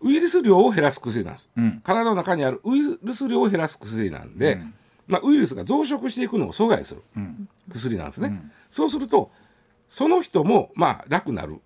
[0.00, 4.74] ウイルス量を減らす薬なんです、うん、体の中にあるウイルス量を減らす薬なんで、うん、
[5.06, 7.02] まあ、ウイルスが増殖していくのを阻害する
[7.72, 9.30] 薬なんですね、うん、そうすると
[9.88, 11.60] その人もまあ楽なる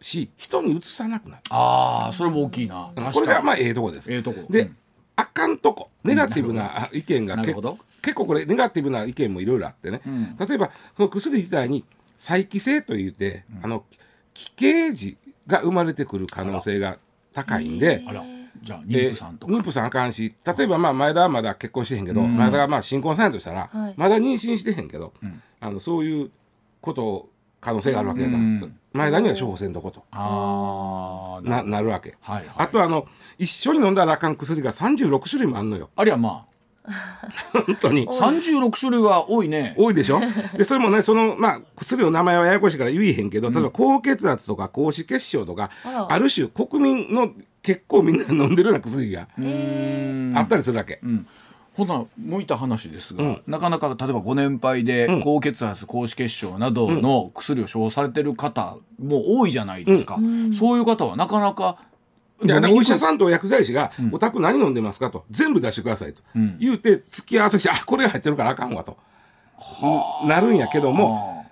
[0.00, 1.42] し、人にうつさなくなる。
[1.50, 2.92] ああそれも大きいな。
[3.12, 4.12] これがまあええとこです。
[4.12, 4.46] ええとこ。
[4.48, 4.70] で、
[5.16, 5.90] あかんとこ。
[6.04, 7.78] ネガティブな意見が結構
[8.14, 10.00] これネガティブな意見もいろいろあってね、
[10.38, 11.84] 例えばその薬自体に
[12.18, 13.84] 再帰性といって、あの
[14.34, 16.98] 奇形児が生まれてくる可能性が
[17.32, 18.04] 高いんで。
[18.62, 25.12] じゃあ妊婦さんと妊婦さんあかんし例えばまあ前田はまだ結婚してへんけど、前田がまあ新婚さんやとしたら、まだ妊娠してへんけど、
[25.58, 26.30] あのそういう
[26.80, 27.28] こと
[27.60, 33.06] 可能性があるわけやから、前田には処方せんとことあななるわけ、はいあとあの
[33.38, 35.90] 一緒に飲んだらあかん薬が36種類もあんのよ。
[35.96, 36.51] ありゃまあ
[37.52, 38.06] 本当に。
[38.08, 39.74] 36種類は多いね。
[39.78, 40.20] 多いでしょ？
[40.56, 45.70] でそれもねそのまあ薬の名前はややこしいから言えへんけど、例えば高血圧とか高脂血症とか
[46.08, 49.28] ある種国民の結構みんな飲んでるような薬が
[50.40, 51.00] あったりするわけ。
[51.02, 51.26] うん。
[51.74, 61.91] ほな向いた話ですが、うん、なかなか例えばご年配で高血圧、高脂血症などの薬を処方されてる方も多いじゃないですか、うん、そういう方はなかなかで
[62.72, 65.24] お医者さんと薬剤師が、お宅何飲んでますかと。
[65.30, 66.22] 全部出してくださいと、
[66.58, 68.96] 言うて付き合わせしてあこれ入ってるからあかんわと、
[70.26, 71.46] なるんやけども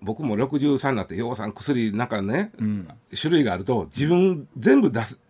[0.00, 2.52] 僕も63になってようさん薬なんかね、
[3.20, 5.20] 種類があると自分全部出す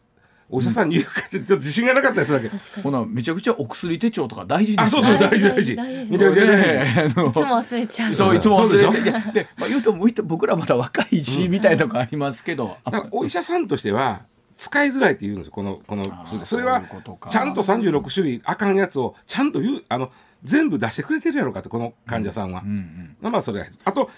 [0.53, 2.81] お医者さんに言うかちょっと自信がなかったりするわけ。
[2.83, 5.01] ほなめちゃくちゃお薬手帳とか大事ですね。
[5.01, 5.77] あそうそう大事大事。
[5.77, 7.09] めちゃくちゃ大事。
[7.09, 8.15] いつも忘れちゃう。
[8.15, 9.33] そういつも忘れて。
[9.33, 12.77] でまあ言うと向いて僕らまだ若いし、みたいなとこありますけど。
[13.11, 14.23] お医者さんとしては。
[14.55, 20.13] 使いづらいって言うんですこのこの薬それはちゃんと36種類あかんやつをちゃんと言うあの
[20.45, 24.09] 全部出してくれてるやろうかってこの患者さんは、うんうん、まあそれあと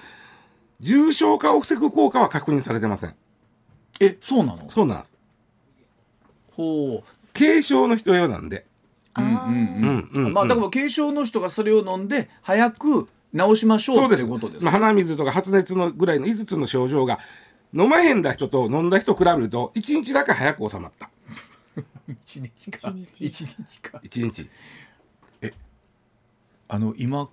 [0.80, 3.14] 重症化を防ぐ効果は確認されてません
[4.00, 4.68] えそうなの？
[4.68, 5.13] そうなんです
[6.56, 7.08] ほう。
[7.32, 8.66] 軽症の人用なんで。
[9.16, 10.32] うんうんうん。
[10.32, 17.18] まあだから軽症の人がそれを飲んで早く治しましょうっていうことです、まあ、鼻水とか発熱のぐらいの5つの症状が
[17.72, 21.10] 飲まへんだ人と飲んだ人比べると1日だけ早く収まった。
[22.08, 22.88] 1日か。
[22.88, 23.80] 1日。
[23.80, 24.00] か。
[24.04, 24.48] 1日。
[25.42, 25.52] え
[26.68, 27.28] あの今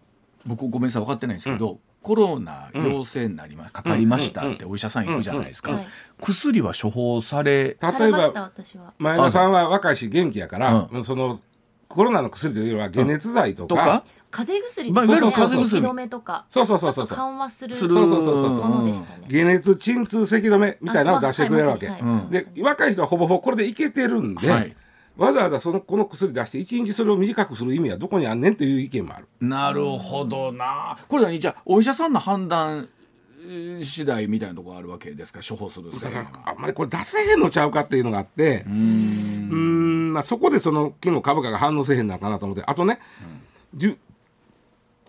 [0.46, 5.82] 僕ごめんなさい分かってないんですけど、うんコロナ陽性になりま、かかりましたってお医者さん行くじゃないですか、
[6.20, 8.52] 薬は処方され例えば
[8.98, 11.40] 前田さんは若いし元気やから、うん、その
[11.88, 17.08] コロナの薬というよりは解熱剤とか,、風邪薬とか、ね、風邪止めとかそうそうそうそう。
[17.08, 19.28] 緩和するそうそうそうそうものでしたね。
[19.30, 21.88] 解熱鎮痛咳止めみたいなのを出してくれるわけ、
[22.32, 24.76] で若い人はほぼほぼこれでいけてるんで、はい
[25.18, 29.28] わざわざそのこの薬出して一日それを短くする意味はどこにあんねんという意見もある。
[29.40, 30.98] なるほどな。
[31.08, 32.90] これ何じゃあお医者さんの判断
[33.82, 35.40] 次第みたいなところあるわけですか？
[35.48, 43.00] 処方するだからあんまりこれ出せへんのちゃうかっていうのがあってうんまあそこでその昨日株価が反応せへんのかなと思ってあとね、
[43.82, 43.98] うん、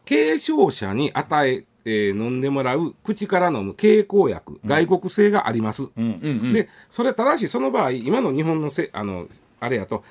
[0.09, 5.83] 軽症者に与ええー、飲んでもらう口から飲む経口薬、外国製があります。
[5.83, 6.07] うんうんう
[6.51, 9.27] ん、でそれただしその場合今の日本のせあの
[9.62, 10.05] あれやと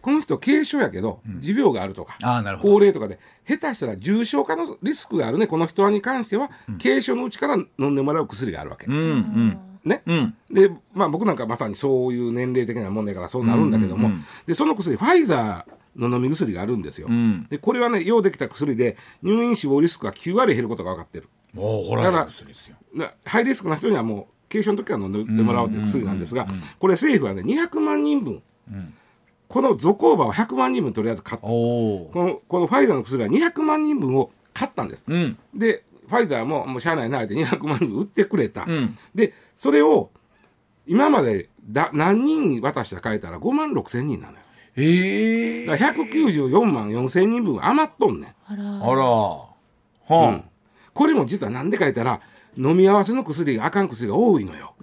[0.00, 2.16] この人軽症やけど、持病があるとか
[2.62, 8.86] 高齢とかで下手したら重症化のリスクがあるねこの人に関しては、うん、軽症のうちから飲んでもらう薬があるわけ。
[8.86, 9.58] うんうん。
[9.84, 21.28] ね、うん、で、まあ、僕なんかまさにそういう年齢的な問題からそうなるんだけども、うんうんうん、でその薬ファイザーの飲み薬があるんですよ、うん、でこれはね用できた薬で入院死亡リスクが9割減ることが分かってる。
[21.54, 21.62] だ
[22.12, 22.28] か
[22.94, 26.46] らハイリスクな人にはもう軽症の時は飲んでもらおうという薬なんですが、
[26.78, 28.42] これ政府はね200万人分
[29.48, 31.46] このゾコーバを100万人分とりあえず買った。
[31.46, 40.10] このこのファイザーの薬は200万人分を買ったんです、うん、でファイザーももうしゃあないなって200万人分売ってくれた、うん、でそれを
[40.86, 44.38] 今までだ何人に渡したかえたら5万6千人なのよ。
[44.74, 48.34] ええー、だ194万4千人分余っとんねん。
[48.46, 48.64] あら。
[48.64, 49.04] あら。
[49.04, 49.48] は
[50.08, 50.44] あ、うん、
[50.94, 52.20] これも実は何でか言ったら
[52.56, 54.74] 飲み合わせの薬があかん薬が多いのよ。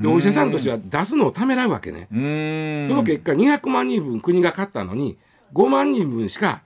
[0.00, 2.08] でお医者さんとしては出すのをためらうわけね。
[2.86, 5.16] その結果200万人分国が買ったのに
[5.52, 6.62] 5万人分しか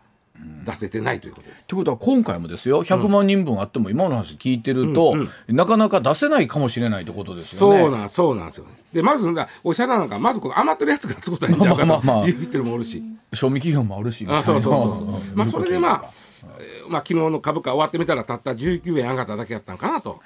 [0.64, 1.66] 出せてないということです。
[1.66, 7.80] ということは今回もですよ100万人分あっても今の話聞いてると、うんうん、なかなか出せないかもしれないってことですよね。
[7.80, 8.72] そうなんそうなんですよ、ね。
[8.92, 9.28] でまず
[9.64, 13.02] おしゃれなんかまずこの余ってるやつが作ったらいいんじゃないかと言ってるもおるし。
[13.32, 14.96] 賞味企業もあるしあそうそうそう。
[14.96, 15.36] そう。
[15.36, 15.92] まあそれでまあ、
[16.88, 20.20] まあ昨日の株価終わってみたらたった19円上がっただけやったんかなと。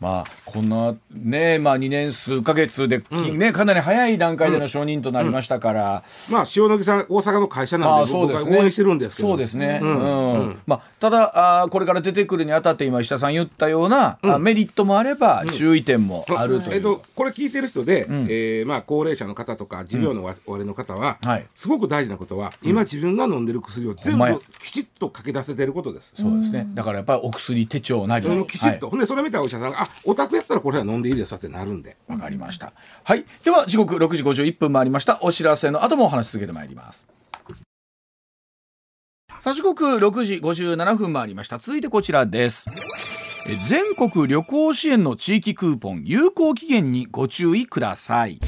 [0.00, 10.60] まあ、こんなね、まあ、2年数か月で、うん、ね、かなり早い段階での承認となりましたから、うん、まあ、塩野義さん、大阪の会社なんで、僕は応援してるんですけど、そうですね、うん。
[10.66, 26.14] まあ、ただあ、これから出てくるにあたって、今、石田さん言ったような、うん、メリットもあれば、注意点もあるという、えっと、これ聞いてる人で、うん、えー、まあ、高齢者の方とか、持病の終わりの方は、はい、すごく大事なことは、今、自分が飲んでる薬を全部きちっと書き出せてることです。
[26.16, 26.66] そうですね。
[26.74, 31.96] だからやっぱりお薬手帳なり、きちっと、ほんで、それ見たお医者さんが、あお宅やったらこれは飲んでいいですってなるんで。
[32.08, 32.72] わかりました。
[33.02, 33.24] はい。
[33.44, 35.18] では時刻6時51分回りました。
[35.22, 37.08] お知らせの後もお話し続けてまいります。
[39.40, 41.58] さあ時刻6時57分回りました。
[41.58, 42.64] 続いてこちらです。
[43.68, 48.40] 全国旅行支援の地域クーポン有効期限にご注意ください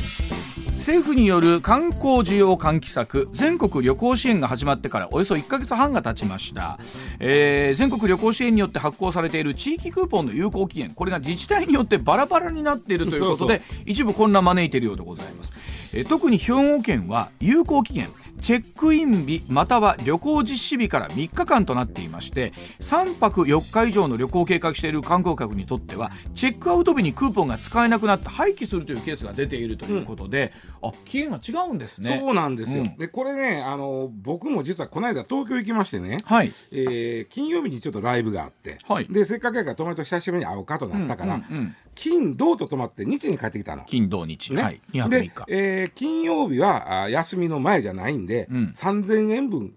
[0.87, 6.79] 政府による観光需要喚起策全国旅行支援が始まってからおよそ1か月半が経ちました、
[7.18, 15.53] えー、全国旅行支援によって発行されている地域クーポンの有効期限これが自治体によってバラバラになっているということで一部混乱招いているようでございます、
[15.96, 18.09] えー、特に兵庫県は有効期限
[18.42, 32.20] チェックイン日または旅行実施日から3日間となっていまして3泊4日以上の旅行を計画している観光客にとってはチェックアウト日にクーポンが使えなくなって廃棄するというケースが出ているということで、うん、あ期限が違うんですね。
[32.20, 36.48] そうなんですよ、うん、でこれねあの僕も実はこの間東京行きましてね、はい。
[36.72, 43.82] えー、金曜日にちょっとライブがあって、はい、でせっかくやから友達と久しぶりに会うかとなったから、うんうんうん金土と泊まって日に帰ってきたの。
[43.85, 44.80] 金土日、ね、はい。
[44.92, 45.44] 2泊3日。
[45.46, 49.74] で、えー、金曜日はあ休みの前じゃないんで、うん、3000円分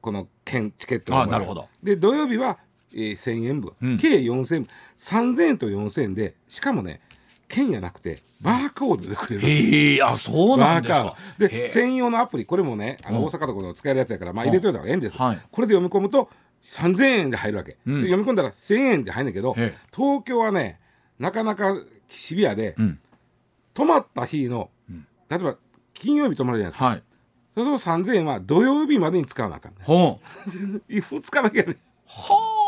[0.00, 1.68] この券チケットがあなるほど。
[1.82, 2.58] で土曜日は、
[2.92, 4.66] えー、1000円分、うん、計4000円。
[4.98, 7.00] 3000円と4000円でしかもね
[7.46, 9.46] 券やなくてバーコードでくれる。
[9.46, 11.16] へえあそうなんですか。
[11.38, 16.30] で専用のアプリこれもねあの大阪とかの使えるやつやから、まあ、入れといた方がええんです、はい、これで読み込むと
[16.64, 19.54] 3000円で入るわけ、うん、読み込んだら1000円で入るんだけど
[19.94, 20.80] 東京はね
[21.22, 21.76] なかなか
[22.08, 22.98] シビアで、うん、
[23.74, 25.56] 泊まった日の、うん、例えば
[25.94, 27.02] 金曜日泊まるじゃないですか、はい、
[27.54, 30.50] そうすると3000円は土曜日までに使わなあかんねほう。
[30.90, 32.58] 2日だけねは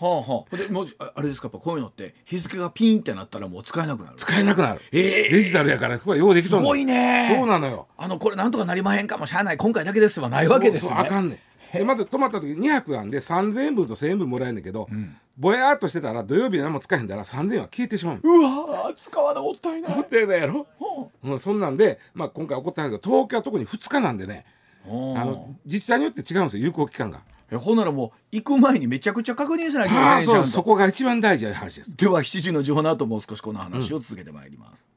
[0.00, 4.16] あはあはあ、でもうあれですかこういうのって日付がピンってなったらもう使えなくなる。
[4.16, 7.34] 使えなくなる、えー、デジタルやからここはようできそうすごいね。
[7.34, 7.86] そうなのよ。
[7.96, 9.56] あのこれなんとかなりまへんかもしゃあない。
[9.56, 10.94] 今回だけですはないわけですね。
[10.94, 11.40] あかんね
[11.72, 19.96] でまず泊まった時2泊なんで3000円分と1000円分もらえるんだけど、うん、ぼやっとしてたら土曜日何も使えへんだら3000円は消えてしまううわ使わなもったいない。
[19.96, 20.66] もったいないやろ、
[21.22, 21.34] う。
[21.34, 24.46] ん、そんなんで、まあ、今回起こったんだけど東京は特に2日なんでね
[24.84, 27.20] あの自治体によって違うんですよ有効期間が。
[27.50, 31.96] えほんならもう行く前にめちゃくちゃ確認しなきゃいけないそこが一番大事な話です。
[31.96, 34.88] では7時の情報の後もう少しこの話を続けてまいります、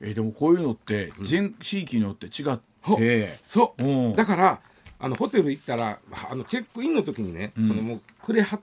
[0.00, 3.28] うん、えでもこういうのって全地域によって違って、う。
[3.28, 4.60] ん、そう、うん、だから
[5.02, 5.98] あのホテル行ったら
[6.30, 8.60] あのチェックインの時にね、そのもうくれはっ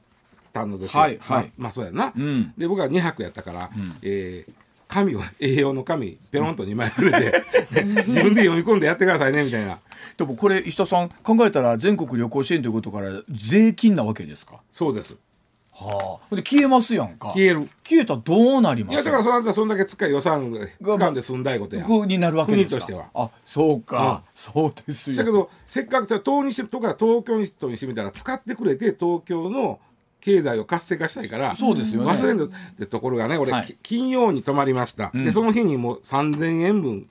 [0.54, 2.14] たのですよ、はいはい、まあそうやな、
[2.58, 4.54] で僕は2泊やったから、うん、えー
[4.90, 7.44] 紙を 栄養の紙ペロンと2枚くれて
[8.08, 9.78] 自分で読み込んでやってくださいねみたいな。
[10.18, 14.56] でもこれ石田さん考えたら全国旅行支援ということから税金なわけですか？
[14.72, 15.16] そうです
[15.80, 17.30] はあ、で消えますやんか。
[17.30, 17.68] 消える。
[17.84, 18.96] 消えたらどうなります？
[18.96, 21.86] いやだからそんだそんだけ使い予算掴んで済んだいことや。
[21.88, 22.80] になるわけですか？
[22.80, 23.06] 国としては。
[23.14, 25.18] あそうか、うん、そうですよ。
[25.18, 29.80] だけどせっかく東にしとか東京にしてみたら使ってくれて東京の
[30.22, 37.08] 経済を活性化したいからそうですよ、ね、忘れんってところがね俺、はい、金曜に泊まりました、うん、でその日にもう3000円分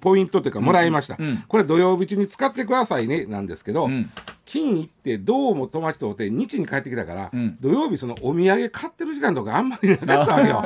[0.00, 4.10] ポイントというかもらいました、うんうん、これ土曜日中に使ってくださいねなんですけど、うん、
[4.44, 10.62] 金行ってどうも友達とって日に帰ってきたから、土曜日そのお土産買ってる時間とかあんまりなかったわけよ。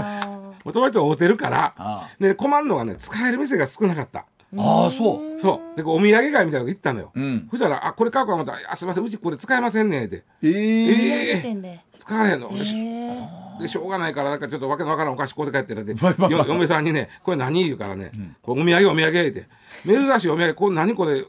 [0.65, 4.27] 友達と会うてるからで困るのがね使える店が少なかった。
[4.57, 5.39] ああそう。
[5.39, 5.77] そう。
[5.77, 19.47] でお土産街みたいなの行ったのよ、うん、そしたら「あこれ買うか思ったらあすいませんうちこれ使えませんね」って「えー、えー、使われへんの、えー、でしょうがないからなんかちょっとわけのわからんお菓子買うて帰ってるって 嫁さんにね「これ何?」言うからね「うん、これお土産お土産」って
[19.85, 21.25] 珍しいお土産これ何これ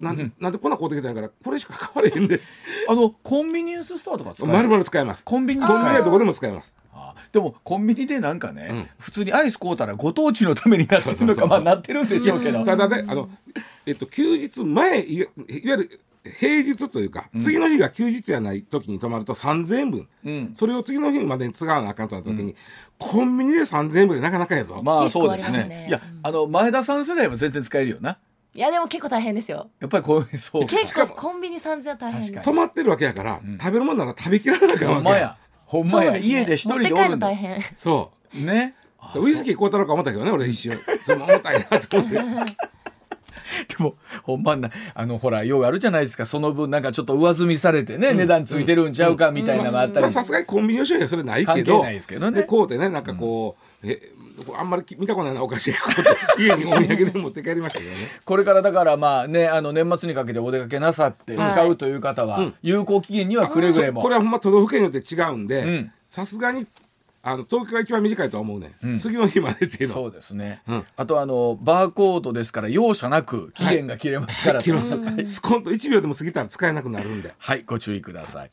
[0.00, 2.40] なん、なんでこんな買うてきたんやからこれしか買われへんで
[2.88, 5.24] あのコンビニエンスストアとか使えます使えます。
[5.24, 5.66] コンビニ？
[5.66, 6.76] コンビニはどこでも使えます。
[7.32, 12.64] でもコンビニでなんかね、うん、普通にアイス買うたらご当地のためになってるのかまあなってるんでしょうけど。
[12.64, 13.28] ただねあの、
[13.86, 16.00] えっと、休日前いわゆる
[16.38, 22.56] 平日というか、次の日が休日じゃない時に泊まると3000円分、うん、それを次の日までに使わなあかんとなった時に、うん、
[22.98, 24.80] コンビニで3000円分でなかなかやぞ。
[24.82, 28.18] まあそうですね、ね、いやあの前田さん世代は全然使えるよな。
[28.54, 29.70] いやでも結構大変ですよ。
[29.78, 30.66] やっぱりこうそう。
[30.66, 32.42] 結構コンビニ3000円大変。
[32.42, 35.36] 泊まってるわけやから、うん、食べるものなら食べきらなきゃわけほんまや。
[35.66, 37.62] ほんまや、ね、家で一人でおるん大変。
[37.76, 38.40] そう。
[38.40, 38.74] ね。
[39.14, 40.78] ウイスキー買うたろうか思ったけどね俺一瞬。
[41.04, 42.16] その重たいなと思って。
[42.16, 42.22] で
[43.78, 46.26] もほんまなあのほらようあるじゃないですか。
[46.26, 50.10] その分なんかちょっと上積みされてね、うん、値段ついてるんちゃうかみたいなのがあったり。
[50.10, 52.40] さすがにコンビニの商品はそれないけどないですけどね。
[52.40, 54.00] でこうでねなんかこう、うん、え
[54.56, 55.72] あんまり見たことないなお菓子
[56.38, 58.08] 家にお土産で持って帰りましたけどね。
[58.24, 64.02] これからだからまあねあの年末にかけてお出かけなさって使うという方は、有効期限にはくれぐれも。
[64.02, 66.66] これはほんま都道府県によって違うんでさすがに
[67.28, 69.94] あの東京が一番短いとは思うね、うん、次の日までっていうの。
[69.94, 77.34] そうですね、うん、あとあのバーコードですから容赦なく期限が切れますから、はい、切れます、スコンと1秒でも過ぎたら使えなくなるんで。
[77.36, 78.50] はいご注意ください